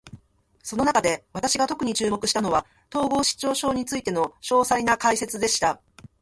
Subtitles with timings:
[0.63, 5.79] その中で、私が特に注目したのは、統合失調症についての詳細な解説でした。